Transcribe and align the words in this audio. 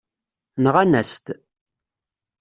Nɣan-as-t. 0.63 1.25